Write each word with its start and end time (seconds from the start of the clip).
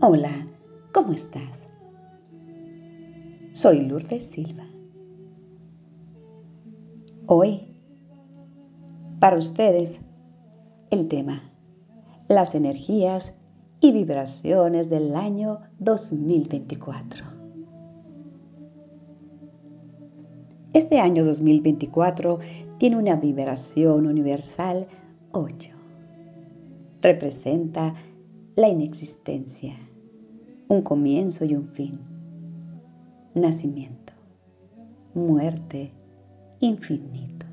Hola, 0.00 0.46
¿cómo 0.92 1.12
estás? 1.12 1.66
Soy 3.50 3.80
Lourdes 3.80 4.28
Silva. 4.28 4.64
Hoy, 7.26 7.74
para 9.18 9.36
ustedes, 9.36 9.98
el 10.92 11.08
tema, 11.08 11.50
las 12.28 12.54
energías 12.54 13.34
y 13.80 13.90
vibraciones 13.90 14.88
del 14.88 15.16
año 15.16 15.62
2024. 15.80 17.24
Este 20.74 21.00
año 21.00 21.24
2024 21.24 22.38
tiene 22.78 22.96
una 22.98 23.16
vibración 23.16 24.06
universal 24.06 24.86
8. 25.32 25.70
Representa 27.02 27.94
la 28.54 28.68
inexistencia 28.68 29.87
un 30.68 30.82
comienzo 30.82 31.46
y 31.46 31.54
un 31.54 31.66
fin, 31.66 31.98
nacimiento, 33.34 34.12
muerte, 35.14 35.92
infinito. 36.60 37.46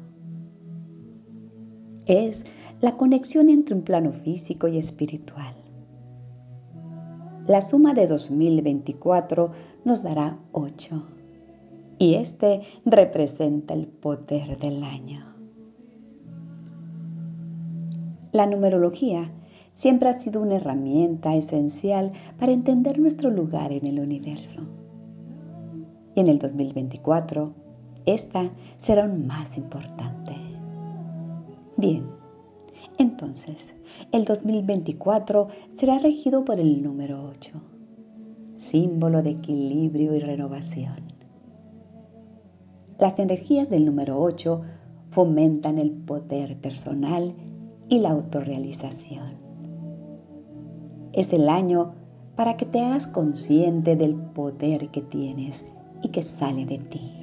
Es 2.06 2.46
la 2.82 2.98
conexión 2.98 3.50
entre 3.50 3.74
un 3.74 3.84
plano 3.84 4.12
físico 4.12 4.68
y 4.68 4.78
espiritual. 4.78 5.56
La 7.48 7.62
suma 7.62 7.94
de 7.94 8.08
2024 8.08 9.52
nos 9.86 10.04
dará 10.04 10.38
8 10.52 11.04
y 12.00 12.16
este 12.16 12.64
representa 12.86 13.74
el 13.74 13.88
poder 13.88 14.58
del 14.58 14.84
año. 14.84 15.26
La 18.34 18.46
numerología 18.46 19.32
siempre 19.76 20.10
ha 20.10 20.14
sido 20.14 20.42
una 20.42 20.56
herramienta 20.56 21.36
esencial 21.36 22.14
para 22.40 22.54
entender 22.54 22.98
nuestro 22.98 23.30
lugar 23.30 23.72
en 23.72 23.86
el 23.86 24.00
universo. 24.00 24.62
Y 26.16 26.22
en 26.22 26.30
el 26.30 26.40
2024, 26.40 27.54
esta 28.06 28.52
será 28.78 29.04
aún 29.04 29.28
más 29.28 29.58
importante. 29.58 30.34
Bien, 31.76 32.08
entonces, 32.98 33.76
el 34.14 34.24
2024 34.24 35.50
será 35.78 36.00
regido 36.00 36.46
por 36.46 36.60
el 36.60 36.82
número 36.82 37.30
8, 37.30 37.52
símbolo 38.58 39.22
de 39.22 39.32
equilibrio 39.32 40.16
y 40.16 40.20
renovación. 40.20 41.14
Las 42.98 43.20
energías 43.20 43.70
del 43.70 43.84
número 43.84 44.22
8 44.22 44.62
fomentan 45.10 45.80
el 45.80 45.92
poder 45.92 46.56
personal 46.62 47.34
y 47.90 48.00
la 48.00 48.12
autorrealización 48.12 49.45
es 51.16 51.32
el 51.32 51.48
año 51.48 51.94
para 52.36 52.58
que 52.58 52.66
te 52.66 52.82
hagas 52.82 53.08
consciente 53.08 53.96
del 53.96 54.16
poder 54.16 54.90
que 54.90 55.02
tienes 55.02 55.64
y 56.04 56.10
que 56.10 56.22
sale 56.22 56.66
de 56.66 56.78
ti. 56.78 57.14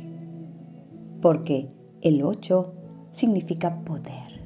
Porque 1.20 1.68
el 2.00 2.24
8 2.24 2.72
significa 3.10 3.84
poder, 3.84 4.42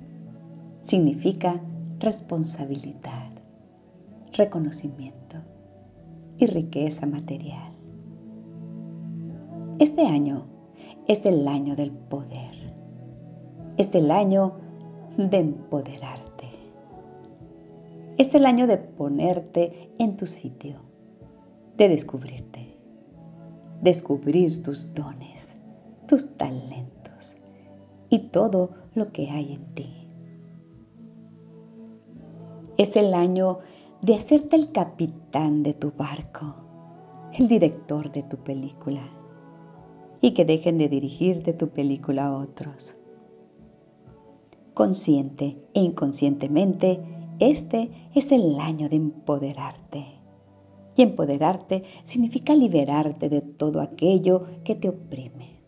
significa 0.82 1.60
responsabilidad, 2.00 3.30
reconocimiento 4.32 5.36
y 6.38 6.46
riqueza 6.46 7.06
material. 7.06 7.72
Este 9.78 10.06
año 10.06 10.46
es 11.06 11.24
el 11.24 11.46
año 11.46 11.76
del 11.76 11.92
poder, 11.92 12.52
es 13.76 13.94
el 13.94 14.10
año 14.10 14.54
de 15.16 15.38
empoderar 15.38 16.18
es 18.18 18.34
el 18.34 18.46
año 18.46 18.66
de 18.66 18.78
ponerte 18.78 19.90
en 19.98 20.16
tu 20.16 20.26
sitio, 20.26 20.76
de 21.76 21.88
descubrirte, 21.88 22.78
descubrir 23.82 24.62
tus 24.62 24.94
dones, 24.94 25.56
tus 26.08 26.36
talentos 26.36 27.36
y 28.08 28.30
todo 28.30 28.70
lo 28.94 29.12
que 29.12 29.30
hay 29.30 29.52
en 29.52 29.74
ti. 29.74 30.08
Es 32.78 32.96
el 32.96 33.14
año 33.14 33.58
de 34.02 34.14
hacerte 34.14 34.56
el 34.56 34.70
capitán 34.72 35.62
de 35.62 35.74
tu 35.74 35.92
barco, 35.92 36.54
el 37.32 37.48
director 37.48 38.12
de 38.12 38.22
tu 38.22 38.38
película 38.38 39.02
y 40.20 40.32
que 40.32 40.44
dejen 40.44 40.78
de 40.78 40.88
dirigirte 40.88 41.52
tu 41.52 41.68
película 41.68 42.26
a 42.26 42.36
otros. 42.36 42.94
Consciente 44.74 45.56
e 45.74 45.80
inconscientemente, 45.80 47.15
este 47.38 47.90
es 48.14 48.32
el 48.32 48.58
año 48.60 48.88
de 48.88 48.96
empoderarte. 48.96 50.06
Y 50.96 51.02
empoderarte 51.02 51.84
significa 52.04 52.54
liberarte 52.54 53.28
de 53.28 53.42
todo 53.42 53.80
aquello 53.80 54.44
que 54.64 54.74
te 54.74 54.88
oprime. 54.88 55.60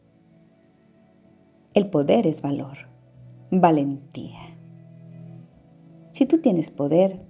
El 1.74 1.90
poder 1.90 2.26
es 2.26 2.40
valor, 2.40 2.78
valentía. 3.50 4.40
Si 6.12 6.26
tú 6.26 6.38
tienes 6.38 6.70
poder, 6.70 7.24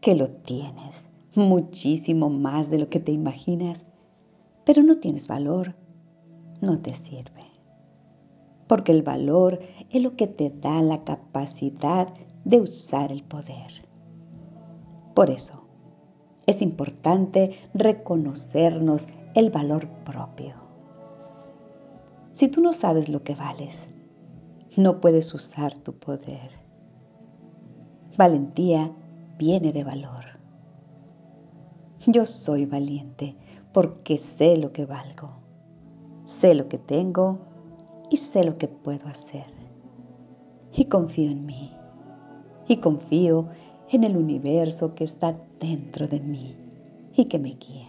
que 0.00 0.14
lo 0.14 0.30
tienes, 0.30 1.04
muchísimo 1.34 2.30
más 2.30 2.70
de 2.70 2.78
lo 2.78 2.88
que 2.88 3.00
te 3.00 3.12
imaginas, 3.12 3.84
pero 4.64 4.82
no 4.82 4.96
tienes 4.96 5.26
valor, 5.26 5.74
no 6.60 6.80
te 6.80 6.94
sirve. 6.94 7.42
Porque 8.66 8.92
el 8.92 9.02
valor 9.02 9.58
es 9.90 10.02
lo 10.02 10.16
que 10.16 10.26
te 10.26 10.50
da 10.50 10.80
la 10.80 11.04
capacidad 11.04 12.08
de 12.44 12.60
usar 12.60 13.12
el 13.12 13.22
poder. 13.22 13.86
Por 15.14 15.30
eso, 15.30 15.62
es 16.46 16.62
importante 16.62 17.58
reconocernos 17.74 19.06
el 19.34 19.50
valor 19.50 19.88
propio. 20.04 20.54
Si 22.32 22.48
tú 22.48 22.60
no 22.60 22.72
sabes 22.72 23.08
lo 23.08 23.22
que 23.22 23.34
vales, 23.34 23.86
no 24.76 25.00
puedes 25.00 25.32
usar 25.34 25.74
tu 25.74 25.98
poder. 25.98 26.50
Valentía 28.16 28.92
viene 29.38 29.72
de 29.72 29.84
valor. 29.84 30.24
Yo 32.06 32.26
soy 32.26 32.66
valiente 32.66 33.36
porque 33.72 34.18
sé 34.18 34.56
lo 34.56 34.72
que 34.72 34.86
valgo, 34.86 35.30
sé 36.24 36.54
lo 36.54 36.68
que 36.68 36.78
tengo 36.78 37.38
y 38.10 38.16
sé 38.16 38.44
lo 38.44 38.58
que 38.58 38.66
puedo 38.66 39.08
hacer. 39.08 39.46
Y 40.74 40.86
confío 40.86 41.30
en 41.30 41.46
mí 41.46 41.72
y 42.68 42.76
confío 42.76 43.46
en 43.90 44.04
el 44.04 44.16
universo 44.16 44.94
que 44.94 45.04
está 45.04 45.36
dentro 45.60 46.08
de 46.08 46.20
mí 46.20 46.54
y 47.14 47.26
que 47.26 47.38
me 47.38 47.50
guía. 47.50 47.88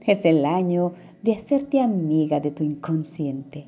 Es 0.00 0.24
el 0.24 0.44
año 0.44 0.92
de 1.22 1.34
hacerte 1.34 1.80
amiga 1.80 2.40
de 2.40 2.50
tu 2.50 2.62
inconsciente, 2.62 3.66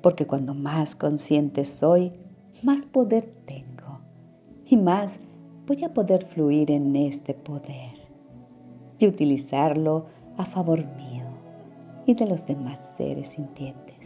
porque 0.00 0.26
cuando 0.26 0.54
más 0.54 0.96
consciente 0.96 1.64
soy, 1.64 2.12
más 2.62 2.86
poder 2.86 3.24
tengo 3.44 4.00
y 4.66 4.76
más 4.76 5.20
voy 5.66 5.84
a 5.84 5.92
poder 5.92 6.24
fluir 6.24 6.70
en 6.70 6.96
este 6.96 7.34
poder 7.34 7.92
y 8.98 9.06
utilizarlo 9.06 10.06
a 10.36 10.44
favor 10.44 10.78
mío 10.96 11.26
y 12.06 12.14
de 12.14 12.26
los 12.26 12.46
demás 12.46 12.94
seres 12.96 13.28
sintientes. 13.28 13.96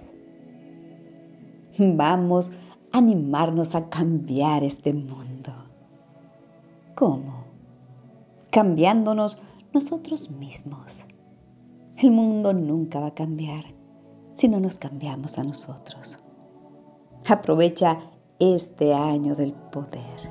Vamos 1.78 2.52
animarnos 2.92 3.74
a 3.74 3.88
cambiar 3.88 4.62
este 4.64 4.92
mundo. 4.92 5.52
¿Cómo? 6.94 7.44
Cambiándonos 8.50 9.40
nosotros 9.72 10.30
mismos. 10.30 11.04
El 11.96 12.10
mundo 12.10 12.52
nunca 12.52 13.00
va 13.00 13.08
a 13.08 13.14
cambiar 13.14 13.64
si 14.34 14.48
no 14.48 14.60
nos 14.60 14.78
cambiamos 14.78 15.38
a 15.38 15.44
nosotros. 15.44 16.18
Aprovecha 17.26 17.98
este 18.38 18.92
año 18.92 19.34
del 19.36 19.52
poder. 19.52 20.30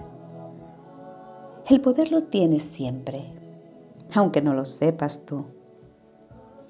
El 1.67 1.81
poder 1.81 2.11
lo 2.11 2.23
tienes 2.23 2.63
siempre, 2.63 3.23
aunque 4.13 4.41
no 4.41 4.53
lo 4.53 4.65
sepas 4.65 5.25
tú. 5.25 5.45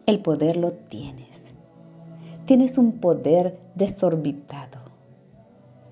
El 0.06 0.22
poder 0.22 0.58
lo 0.58 0.72
tienes. 0.72 1.52
Tienes 2.46 2.78
un 2.78 2.94
poder 3.00 3.60
desorbitado 3.76 4.71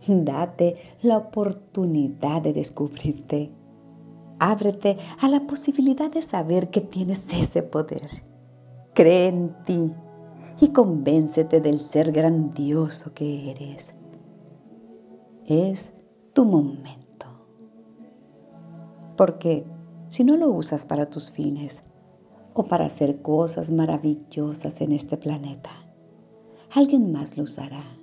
Date 0.08 0.78
la 1.02 1.18
oportunidad 1.18 2.42
de 2.42 2.54
descubrirte. 2.54 3.52
Ábrete 4.40 4.98
a 5.20 5.28
la 5.28 5.46
posibilidad 5.46 6.10
de 6.10 6.22
saber 6.22 6.70
que 6.70 6.82
tienes 6.82 7.32
ese 7.34 7.62
poder. 7.62 8.24
Cree 8.94 9.28
en 9.28 9.56
ti 9.66 9.92
y 10.62 10.70
convéncete 10.70 11.62
del 11.62 11.80
ser 11.80 12.12
grandioso 12.12 13.14
que 13.14 13.52
eres. 13.52 13.86
Es 15.46 15.92
tu 16.34 16.46
momento. 16.46 17.28
Porque 19.18 19.66
si 20.08 20.24
no 20.24 20.38
lo 20.38 20.50
usas 20.50 20.86
para 20.86 21.08
tus 21.08 21.32
fines 21.32 21.82
o 22.54 22.64
para 22.64 22.86
hacer 22.86 23.22
cosas 23.22 23.70
maravillosas 23.70 24.80
en 24.82 24.94
este 24.94 25.18
planeta, 25.18 25.72
alguien 26.74 27.12
más 27.12 27.38
lo 27.38 27.44
usará 27.44 27.99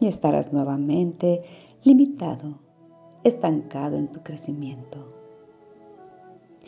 y 0.00 0.06
estarás 0.06 0.52
nuevamente 0.52 1.42
limitado, 1.82 2.58
estancado 3.24 3.96
en 3.96 4.08
tu 4.08 4.22
crecimiento. 4.22 5.08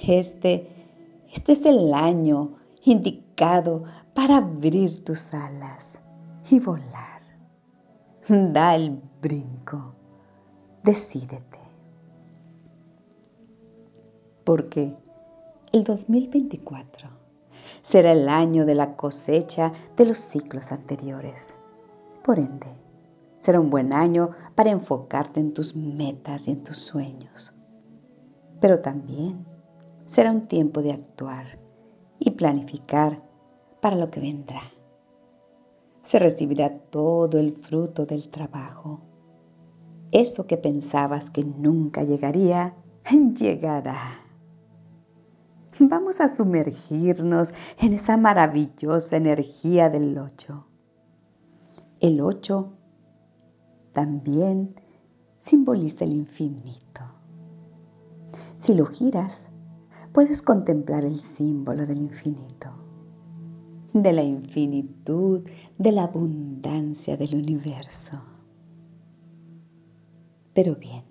Este, 0.07 0.69
este 1.33 1.53
es 1.53 1.67
el 1.67 1.93
año 1.93 2.57
indicado 2.85 3.85
para 4.15 4.39
abrir 4.39 5.05
tus 5.05 5.33
alas 5.35 5.99
y 6.51 6.61
volar. 6.61 7.19
Da 8.29 8.75
el 8.75 9.01
brinco. 9.21 9.95
Decídete. 10.83 11.59
Porque 14.45 14.95
el 15.73 15.85
2024 15.85 17.09
será 17.83 18.13
el 18.13 18.29
año 18.29 18.67
de 18.67 18.75
la 18.75 18.97
cosecha 18.97 19.73
de 19.97 20.07
los 20.07 20.19
ciclos 20.19 20.73
anteriores. 20.73 21.55
Por 22.23 22.39
ende, 22.39 22.88
será 23.39 23.61
un 23.61 23.71
buen 23.71 23.93
año 23.93 24.31
para 24.55 24.71
enfocarte 24.71 25.41
en 25.41 25.53
tus 25.53 25.77
metas 25.77 26.49
y 26.49 26.53
en 26.53 26.65
tus 26.65 26.79
sueños. 26.79 27.55
Pero 28.61 28.81
también 28.81 29.47
será 30.07 30.33
un 30.33 30.49
tiempo 30.49 30.83
de 30.83 30.93
actuar 30.93 31.59
y 32.19 32.33
planificar 32.33 33.23
para 33.81 33.97
lo 33.97 34.11
que 34.11 34.21
vendrá. 34.21 34.63
Se 36.03 36.19
recibirá 36.19 36.75
todo 36.75 37.39
el 37.39 37.53
fruto 37.53 38.07
del 38.07 38.29
trabajo. 38.29 39.01
Eso 40.11 40.47
que 40.47 40.57
pensabas 40.57 41.31
que 41.31 41.45
nunca 41.45 42.03
llegaría, 42.03 42.75
llegará. 43.39 44.25
Vamos 45.81 46.21
a 46.21 46.29
sumergirnos 46.29 47.55
en 47.79 47.93
esa 47.93 48.17
maravillosa 48.17 49.17
energía 49.17 49.89
del 49.91 50.19
8. 50.19 50.67
El 52.01 52.21
8 52.21 52.78
también 53.99 54.77
simboliza 55.41 56.05
el 56.05 56.13
infinito. 56.13 57.01
Si 58.57 58.73
lo 58.73 58.87
giras, 58.87 59.47
puedes 60.13 60.41
contemplar 60.41 61.05
el 61.05 61.19
símbolo 61.19 61.85
del 61.85 61.99
infinito, 61.99 62.71
de 63.93 64.13
la 64.13 64.23
infinitud, 64.23 65.43
de 65.79 65.91
la 65.91 66.05
abundancia 66.05 67.17
del 67.17 67.35
universo. 67.35 68.23
Pero 70.55 70.77
bien, 70.77 71.03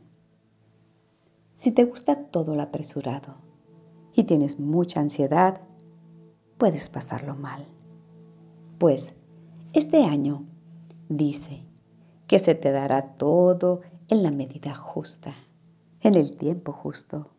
si 1.55 1.73
te 1.73 1.83
gusta 1.83 2.15
todo 2.29 2.55
lo 2.55 2.61
apresurado 2.61 3.35
y 4.13 4.23
tienes 4.23 4.61
mucha 4.61 5.01
ansiedad, 5.01 5.59
puedes 6.57 6.87
pasarlo 6.87 7.35
mal. 7.35 7.65
Pues 8.77 9.11
este 9.73 10.05
año 10.05 10.45
dice 11.09 11.66
que 12.27 12.39
se 12.39 12.55
te 12.55 12.71
dará 12.71 13.15
todo 13.15 13.81
en 14.09 14.23
la 14.23 14.31
medida 14.31 14.75
justa, 14.75 15.35
en 16.01 16.15
el 16.15 16.37
tiempo 16.37 16.71
justo. 16.73 17.31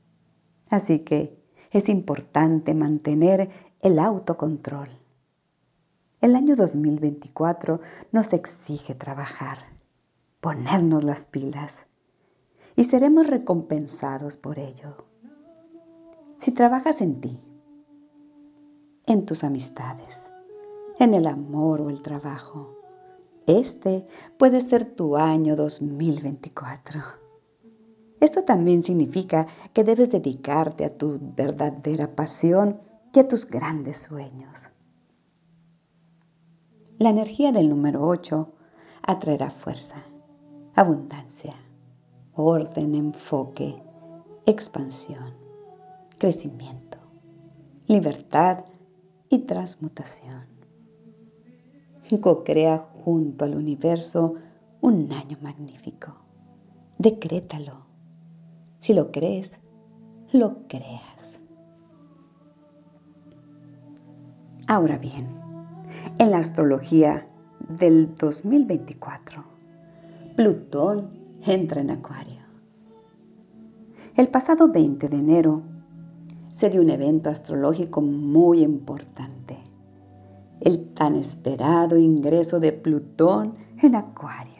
Así 0.70 1.00
que 1.00 1.40
es 1.70 1.88
importante 1.88 2.74
mantener 2.74 3.50
el 3.80 3.98
autocontrol. 3.98 4.88
El 6.20 6.34
año 6.34 6.56
2024 6.56 7.80
nos 8.10 8.32
exige 8.32 8.94
trabajar, 8.94 9.58
ponernos 10.40 11.04
las 11.04 11.26
pilas 11.26 11.86
y 12.74 12.84
seremos 12.84 13.26
recompensados 13.26 14.36
por 14.36 14.58
ello. 14.58 15.04
Si 16.36 16.52
trabajas 16.52 17.00
en 17.00 17.20
ti, 17.20 17.38
en 19.06 19.24
tus 19.26 19.44
amistades, 19.44 20.26
en 20.98 21.14
el 21.14 21.26
amor 21.26 21.80
o 21.80 21.90
el 21.90 22.02
trabajo, 22.02 22.77
este 23.48 24.06
puede 24.36 24.60
ser 24.60 24.84
tu 24.84 25.16
año 25.16 25.56
2024. 25.56 27.02
Esto 28.20 28.44
también 28.44 28.82
significa 28.82 29.46
que 29.72 29.84
debes 29.84 30.10
dedicarte 30.10 30.84
a 30.84 30.90
tu 30.90 31.18
verdadera 31.34 32.14
pasión 32.14 32.80
y 33.14 33.20
a 33.20 33.26
tus 33.26 33.46
grandes 33.46 33.96
sueños. 33.96 34.68
La 36.98 37.08
energía 37.08 37.50
del 37.50 37.70
número 37.70 38.06
8 38.06 38.52
atraerá 39.02 39.50
fuerza, 39.50 40.04
abundancia, 40.74 41.54
orden, 42.34 42.94
enfoque, 42.94 43.82
expansión, 44.44 45.32
crecimiento, 46.18 46.98
libertad 47.86 48.64
y 49.30 49.38
transmutación. 49.40 50.58
Co-crea 52.20 52.88
junto 53.08 53.46
al 53.46 53.54
universo 53.54 54.34
un 54.82 55.10
año 55.14 55.38
magnífico. 55.40 56.12
Decrétalo 56.98 57.88
si 58.80 58.92
lo 58.92 59.10
crees, 59.10 59.58
lo 60.30 60.68
creas. 60.68 61.40
Ahora 64.66 64.98
bien, 64.98 65.26
en 66.18 66.30
la 66.30 66.36
astrología 66.36 67.26
del 67.80 68.14
2024, 68.14 69.42
Plutón 70.36 71.08
entra 71.46 71.80
en 71.80 71.90
Acuario. 71.90 72.42
El 74.14 74.28
pasado 74.28 74.68
20 74.68 75.08
de 75.08 75.16
enero 75.16 75.62
se 76.50 76.68
dio 76.68 76.82
un 76.82 76.90
evento 76.90 77.30
astrológico 77.30 78.02
muy 78.02 78.62
importante, 78.62 79.37
el 80.60 80.92
tan 80.94 81.16
esperado 81.16 81.96
ingreso 81.96 82.60
de 82.60 82.72
Plutón 82.72 83.54
en 83.82 83.94
Acuario 83.94 84.58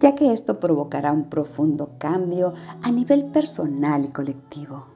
ya 0.00 0.14
que 0.14 0.32
esto 0.32 0.58
provocará 0.58 1.12
un 1.12 1.28
profundo 1.28 1.92
cambio 1.98 2.54
a 2.82 2.90
nivel 2.90 3.26
personal 3.26 4.06
y 4.06 4.08
colectivo. 4.08 4.86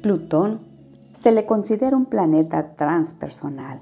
Plutón 0.00 0.60
se 1.12 1.32
le 1.32 1.44
considera 1.44 1.96
un 1.96 2.06
planeta 2.06 2.74
transpersonal. 2.76 3.80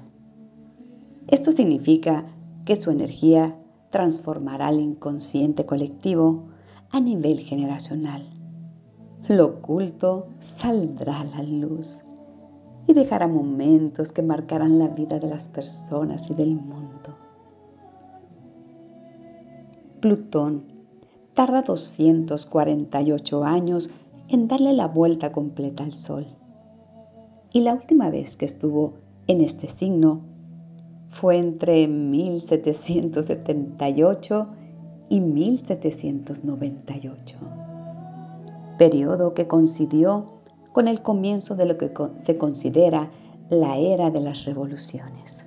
Esto 1.27 1.51
significa 1.51 2.25
que 2.65 2.75
su 2.75 2.89
energía 2.89 3.55
transformará 3.91 4.69
el 4.69 4.79
inconsciente 4.79 5.65
colectivo 5.65 6.47
a 6.91 6.99
nivel 6.99 7.39
generacional. 7.39 8.29
Lo 9.27 9.45
oculto 9.45 10.27
saldrá 10.39 11.21
a 11.21 11.25
la 11.25 11.43
luz 11.43 11.99
y 12.87 12.93
dejará 12.93 13.27
momentos 13.27 14.11
que 14.11 14.21
marcarán 14.21 14.79
la 14.79 14.87
vida 14.87 15.19
de 15.19 15.27
las 15.27 15.47
personas 15.47 16.29
y 16.29 16.33
del 16.33 16.55
mundo. 16.55 17.15
Plutón 19.99 20.63
tarda 21.33 21.61
248 21.61 23.43
años 23.43 23.89
en 24.29 24.47
darle 24.47 24.73
la 24.73 24.87
vuelta 24.87 25.31
completa 25.31 25.83
al 25.83 25.93
Sol. 25.93 26.27
Y 27.53 27.61
la 27.61 27.73
última 27.73 28.09
vez 28.09 28.35
que 28.37 28.45
estuvo 28.45 28.93
en 29.27 29.41
este 29.41 29.69
signo 29.69 30.21
fue 31.09 31.37
entre 31.37 31.87
1778 31.87 34.47
y 35.09 35.19
1798, 35.19 37.37
periodo 38.77 39.33
que 39.33 39.47
coincidió 39.47 40.40
con 40.71 40.87
el 40.87 41.01
comienzo 41.01 41.55
de 41.55 41.65
lo 41.65 41.77
que 41.77 41.91
se 42.15 42.37
considera 42.37 43.11
la 43.49 43.77
era 43.77 44.09
de 44.09 44.21
las 44.21 44.45
revoluciones. 44.45 45.41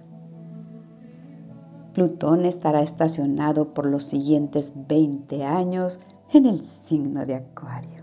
Plutón 1.95 2.45
estará 2.45 2.83
estacionado 2.83 3.73
por 3.73 3.87
los 3.87 4.05
siguientes 4.05 4.75
20 4.89 5.45
años 5.45 5.99
en 6.33 6.47
el 6.47 6.65
signo 6.65 7.25
de 7.25 7.37
Acuario. 7.37 8.03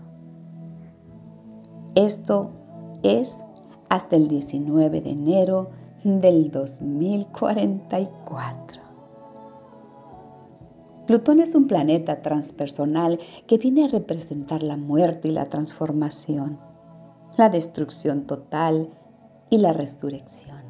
Esto 1.94 2.48
es 3.02 3.38
hasta 3.90 4.16
el 4.16 4.28
19 4.28 5.02
de 5.02 5.10
enero 5.10 5.68
del 6.04 6.50
2044. 6.50 8.80
Plutón 11.06 11.40
es 11.40 11.54
un 11.54 11.66
planeta 11.66 12.22
transpersonal 12.22 13.20
que 13.46 13.58
viene 13.58 13.84
a 13.84 13.88
representar 13.88 14.62
la 14.62 14.78
muerte 14.78 15.28
y 15.28 15.32
la 15.32 15.50
transformación, 15.50 16.56
la 17.36 17.48
destrucción 17.48 18.26
total 18.26 18.90
y 19.50 19.58
la 19.58 19.72
resurrección, 19.72 20.62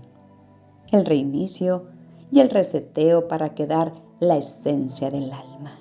el 0.90 1.04
reinicio 1.04 1.86
y 2.30 2.40
el 2.40 2.50
reseteo 2.50 3.28
para 3.28 3.54
quedar 3.54 3.94
la 4.20 4.36
esencia 4.36 5.10
del 5.10 5.32
alma, 5.32 5.78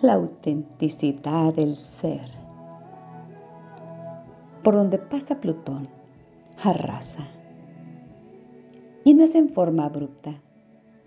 la 0.00 0.14
autenticidad 0.14 1.54
del 1.54 1.76
ser. 1.76 2.30
Por 4.62 4.74
donde 4.74 4.98
pasa 4.98 5.40
Plutón, 5.40 5.88
arrasa. 6.62 7.28
Y 9.04 9.14
no 9.14 9.24
es 9.24 9.34
en 9.34 9.48
forma 9.48 9.84
abrupta, 9.84 10.40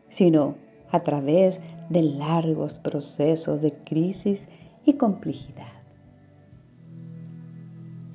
sino 0.07 0.55
a 0.91 0.99
través 0.99 1.61
de 1.89 2.01
largos 2.01 2.79
procesos 2.79 3.61
de 3.61 3.73
crisis 3.73 4.47
y 4.85 4.93
complejidad. 4.93 5.74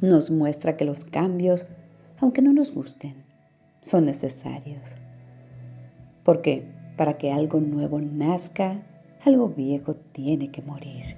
Nos 0.00 0.30
muestra 0.30 0.76
que 0.76 0.85
los 0.85 1.04
cambios, 1.04 1.66
aunque 2.19 2.42
no 2.42 2.52
nos 2.52 2.73
gusten, 2.73 3.25
son 3.80 4.04
necesarios 4.04 4.95
porque 6.25 6.64
para 6.97 7.14
que 7.14 7.33
algo 7.33 7.61
nuevo 7.61 8.00
nazca, 8.00 8.83
algo 9.25 9.49
viejo 9.49 9.95
tiene 9.97 10.50
que 10.50 10.62
morir. 10.62 11.16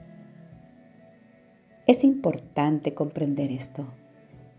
Es 1.87 2.05
importante 2.05 2.95
comprender 2.95 3.51
esto, 3.51 3.85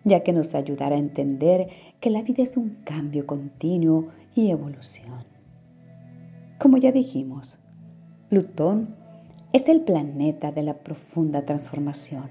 ya 0.04 0.22
que 0.22 0.34
nos 0.34 0.54
ayudará 0.54 0.96
a 0.96 1.00
entender 1.00 1.70
que 2.00 2.10
la 2.10 2.22
vida 2.22 2.44
es 2.44 2.58
un 2.58 2.82
cambio 2.84 3.26
continuo 3.26 4.10
y 4.36 4.52
evolución. 4.52 5.24
Como 6.60 6.78
ya 6.78 6.92
dijimos, 6.92 7.58
Plutón 8.30 8.96
es 9.54 9.70
el 9.70 9.82
planeta 9.82 10.52
de 10.52 10.64
la 10.64 10.80
profunda 10.80 11.46
transformación. 11.46 12.30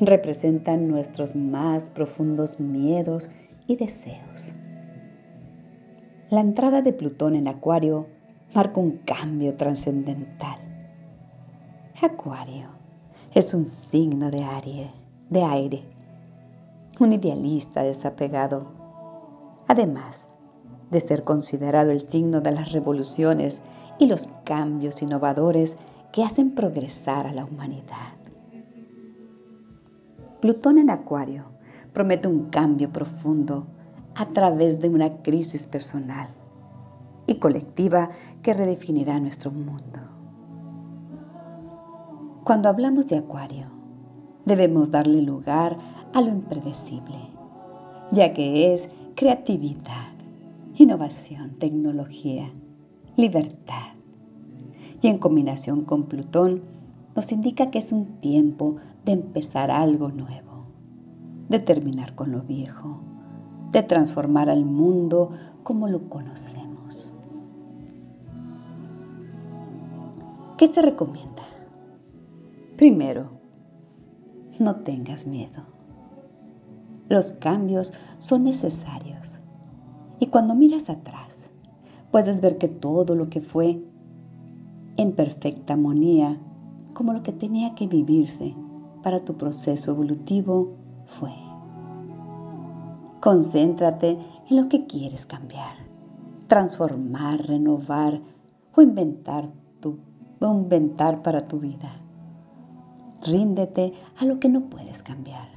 Representa 0.00 0.76
nuestros 0.76 1.34
más 1.34 1.88
profundos 1.88 2.60
miedos 2.60 3.30
y 3.66 3.76
deseos. 3.76 4.52
La 6.28 6.40
entrada 6.40 6.82
de 6.82 6.92
Plutón 6.92 7.34
en 7.34 7.48
Acuario 7.48 8.04
marca 8.54 8.78
un 8.78 8.98
cambio 8.98 9.54
trascendental. 9.54 10.58
Acuario 12.02 12.68
es 13.34 13.54
un 13.54 13.64
signo 13.64 14.30
de 14.30 14.44
aire, 14.44 14.90
de 15.30 15.42
aire, 15.42 15.82
un 17.00 17.14
idealista 17.14 17.82
desapegado. 17.82 18.72
Además 19.66 20.36
de 20.90 21.00
ser 21.00 21.22
considerado 21.22 21.90
el 21.90 22.06
signo 22.06 22.42
de 22.42 22.50
las 22.50 22.72
revoluciones 22.72 23.62
y 23.98 24.08
los 24.08 24.28
cambios 24.44 25.00
innovadores 25.00 25.78
que 26.12 26.22
hacen 26.22 26.54
progresar 26.54 27.26
a 27.26 27.32
la 27.32 27.46
humanidad. 27.46 28.25
Plutón 30.40 30.78
en 30.78 30.90
Acuario 30.90 31.44
promete 31.92 32.28
un 32.28 32.50
cambio 32.50 32.90
profundo 32.90 33.66
a 34.14 34.26
través 34.26 34.80
de 34.80 34.88
una 34.88 35.22
crisis 35.22 35.66
personal 35.66 36.28
y 37.26 37.36
colectiva 37.36 38.10
que 38.42 38.54
redefinirá 38.54 39.18
nuestro 39.18 39.50
mundo. 39.50 40.00
Cuando 42.44 42.68
hablamos 42.68 43.08
de 43.08 43.16
Acuario, 43.16 43.66
debemos 44.44 44.90
darle 44.90 45.22
lugar 45.22 45.78
a 46.14 46.20
lo 46.20 46.28
impredecible, 46.28 47.18
ya 48.12 48.32
que 48.32 48.72
es 48.72 48.88
creatividad, 49.16 50.12
innovación, 50.76 51.56
tecnología, 51.58 52.52
libertad. 53.16 53.94
Y 55.02 55.08
en 55.08 55.18
combinación 55.18 55.84
con 55.84 56.04
Plutón, 56.04 56.62
nos 57.16 57.32
indica 57.32 57.70
que 57.70 57.78
es 57.78 57.92
un 57.92 58.20
tiempo 58.20 58.76
de 59.06 59.12
empezar 59.12 59.70
algo 59.70 60.10
nuevo, 60.10 60.66
de 61.48 61.58
terminar 61.58 62.14
con 62.14 62.30
lo 62.30 62.42
viejo, 62.42 63.00
de 63.72 63.82
transformar 63.82 64.50
al 64.50 64.66
mundo 64.66 65.30
como 65.62 65.88
lo 65.88 66.10
conocemos. 66.10 67.14
¿Qué 70.58 70.66
se 70.66 70.82
recomienda? 70.82 71.42
Primero, 72.76 73.30
no 74.58 74.76
tengas 74.76 75.26
miedo. 75.26 75.62
Los 77.08 77.32
cambios 77.32 77.94
son 78.18 78.44
necesarios. 78.44 79.38
Y 80.18 80.26
cuando 80.26 80.54
miras 80.54 80.90
atrás, 80.90 81.48
puedes 82.10 82.40
ver 82.40 82.58
que 82.58 82.68
todo 82.68 83.14
lo 83.14 83.26
que 83.26 83.40
fue 83.40 83.82
en 84.96 85.12
perfecta 85.12 85.74
armonía, 85.74 86.40
como 86.96 87.12
lo 87.12 87.22
que 87.22 87.32
tenía 87.32 87.74
que 87.74 87.86
vivirse 87.86 88.56
para 89.02 89.22
tu 89.22 89.36
proceso 89.36 89.90
evolutivo, 89.90 90.78
fue. 91.04 91.34
Concéntrate 93.20 94.18
en 94.48 94.56
lo 94.56 94.70
que 94.70 94.86
quieres 94.86 95.26
cambiar, 95.26 95.76
transformar, 96.48 97.46
renovar 97.46 98.22
o 98.74 98.80
inventar, 98.80 99.52
tu, 99.80 99.98
inventar 100.40 101.22
para 101.22 101.46
tu 101.46 101.60
vida. 101.60 102.00
Ríndete 103.22 103.92
a 104.16 104.24
lo 104.24 104.40
que 104.40 104.48
no 104.48 104.70
puedes 104.70 105.02
cambiar, 105.02 105.48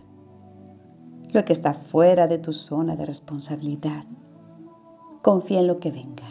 lo 1.31 1.45
que 1.45 1.53
está 1.53 1.73
fuera 1.73 2.27
de 2.27 2.39
tu 2.39 2.51
zona 2.51 2.97
de 2.97 3.05
responsabilidad. 3.05 4.03
Confía 5.21 5.61
en 5.61 5.67
lo 5.67 5.79
que 5.79 5.91
venga. 5.91 6.27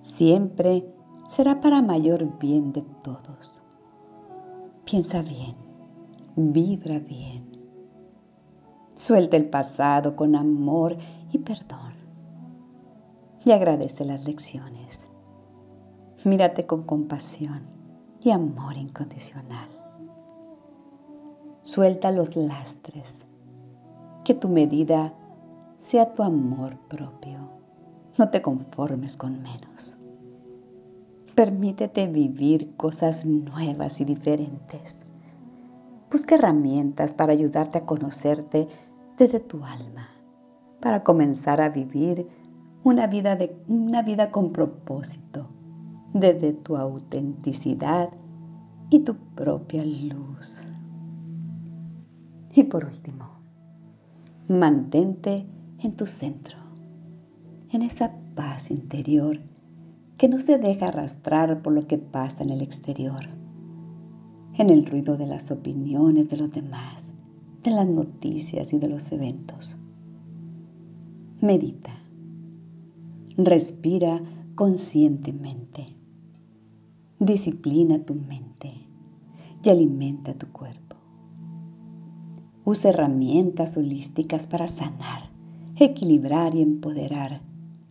Siempre 0.00 0.92
será 1.28 1.60
para 1.60 1.80
mayor 1.80 2.40
bien 2.40 2.72
de 2.72 2.82
todos. 3.04 3.63
Piensa 4.84 5.22
bien, 5.22 5.56
vibra 6.36 6.98
bien. 6.98 7.50
Suelta 8.94 9.38
el 9.38 9.48
pasado 9.48 10.14
con 10.14 10.36
amor 10.36 10.98
y 11.32 11.38
perdón. 11.38 11.94
Y 13.46 13.52
agradece 13.52 14.04
las 14.04 14.26
lecciones. 14.26 15.08
Mírate 16.24 16.66
con 16.66 16.82
compasión 16.82 17.62
y 18.20 18.30
amor 18.30 18.76
incondicional. 18.76 19.68
Suelta 21.62 22.10
los 22.10 22.36
lastres. 22.36 23.22
Que 24.22 24.34
tu 24.34 24.48
medida 24.48 25.14
sea 25.78 26.14
tu 26.14 26.22
amor 26.22 26.76
propio. 26.88 27.38
No 28.18 28.28
te 28.28 28.42
conformes 28.42 29.16
con 29.16 29.42
menos. 29.42 29.96
Permítete 31.34 32.06
vivir 32.06 32.76
cosas 32.76 33.26
nuevas 33.26 34.00
y 34.00 34.04
diferentes. 34.04 34.98
Busca 36.08 36.36
herramientas 36.36 37.12
para 37.12 37.32
ayudarte 37.32 37.78
a 37.78 37.86
conocerte 37.86 38.68
desde 39.18 39.40
tu 39.40 39.64
alma, 39.64 40.10
para 40.80 41.02
comenzar 41.02 41.60
a 41.60 41.70
vivir 41.70 42.28
una 42.84 43.08
vida, 43.08 43.34
de, 43.34 43.56
una 43.66 44.02
vida 44.02 44.30
con 44.30 44.52
propósito, 44.52 45.48
desde 46.12 46.52
tu 46.52 46.76
autenticidad 46.76 48.10
y 48.90 49.00
tu 49.00 49.16
propia 49.34 49.84
luz. 49.84 50.62
Y 52.52 52.62
por 52.62 52.84
último, 52.84 53.40
mantente 54.46 55.48
en 55.80 55.96
tu 55.96 56.06
centro, 56.06 56.58
en 57.70 57.82
esa 57.82 58.12
paz 58.36 58.70
interior 58.70 59.40
que 60.16 60.28
no 60.28 60.38
se 60.38 60.58
deja 60.58 60.88
arrastrar 60.88 61.62
por 61.62 61.72
lo 61.72 61.86
que 61.86 61.98
pasa 61.98 62.42
en 62.42 62.50
el 62.50 62.60
exterior, 62.60 63.28
en 64.56 64.70
el 64.70 64.86
ruido 64.86 65.16
de 65.16 65.26
las 65.26 65.50
opiniones 65.50 66.28
de 66.28 66.36
los 66.36 66.52
demás, 66.52 67.12
de 67.62 67.70
las 67.70 67.88
noticias 67.88 68.72
y 68.72 68.78
de 68.78 68.88
los 68.88 69.10
eventos. 69.10 69.76
Medita. 71.40 71.92
Respira 73.36 74.22
conscientemente. 74.54 75.96
Disciplina 77.18 77.98
tu 77.98 78.14
mente 78.14 78.72
y 79.64 79.68
alimenta 79.68 80.34
tu 80.34 80.52
cuerpo. 80.52 80.96
Usa 82.64 82.90
herramientas 82.90 83.76
holísticas 83.76 84.46
para 84.46 84.68
sanar, 84.68 85.30
equilibrar 85.76 86.54
y 86.54 86.62
empoderar 86.62 87.42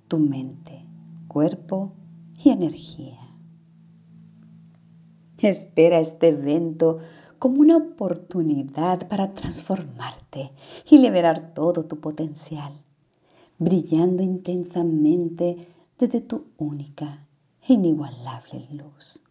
tu 0.08 0.18
mente, 0.18 0.86
cuerpo 1.28 1.92
y 2.44 2.50
energía. 2.50 3.20
Espera 5.38 6.00
este 6.00 6.30
evento 6.30 7.00
como 7.38 7.60
una 7.60 7.76
oportunidad 7.76 9.08
para 9.10 9.34
transformarte 9.34 10.52
y 10.90 11.00
liberar 11.00 11.54
todo 11.54 11.86
tu 11.86 12.00
potencial, 12.00 12.74
brillando 13.60 14.24
intensamente 14.24 15.68
desde 16.00 16.22
tu 16.22 16.46
única 16.58 17.28
e 17.68 17.74
inigualable 17.74 18.68
luz. 18.72 19.22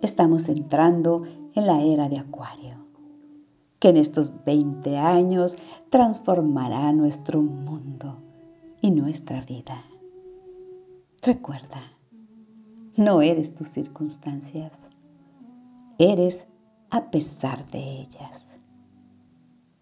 Estamos 0.00 0.48
entrando 0.48 1.24
en 1.54 1.66
la 1.66 1.82
era 1.82 2.08
de 2.08 2.18
Acuario 2.18 2.80
que 3.80 3.88
en 3.88 3.96
estos 3.96 4.44
20 4.44 4.98
años 4.98 5.56
transformará 5.88 6.92
nuestro 6.92 7.42
mundo 7.42 8.18
y 8.82 8.90
nuestra 8.90 9.40
vida. 9.40 9.84
Recuerda, 11.22 11.82
no 12.96 13.20
eres 13.20 13.54
tus 13.54 13.68
circunstancias, 13.68 14.72
eres 15.98 16.46
a 16.88 17.10
pesar 17.10 17.70
de 17.70 18.00
ellas. 18.00 18.56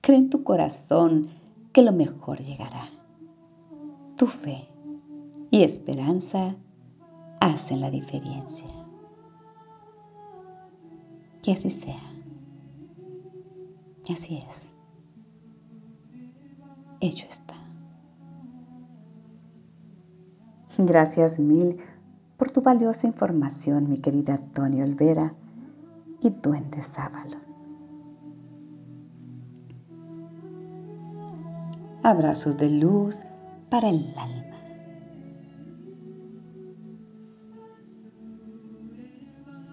Cree 0.01 0.19
en 0.19 0.31
tu 0.31 0.43
corazón 0.43 1.29
que 1.73 1.83
lo 1.83 1.93
mejor 1.93 2.41
llegará. 2.41 2.89
Tu 4.17 4.27
fe 4.27 4.67
y 5.53 5.63
esperanza 5.63 6.57
hacen 7.41 7.83
la 7.83 7.93
diferencia. 7.93 8.67
Que 11.41 11.53
así 11.53 11.71
sea. 11.71 12.03
Así 14.11 14.39
es. 14.39 14.73
Hecho 17.01 17.27
está. 17.29 17.58
Gracias 20.81 21.41
mil 21.41 21.79
por 22.37 22.53
tu 22.53 22.63
valiosa 22.63 23.09
información, 23.09 23.89
mi 23.89 23.99
querida 23.99 24.39
Tony 24.55 24.81
Olvera 24.81 25.35
y 26.21 26.31
Duende 26.31 26.83
Sábalo. 26.83 27.39
Abrazos 32.05 32.57
de 32.59 32.71
luz 32.71 33.23
para 33.69 33.89
el. 33.91 34.15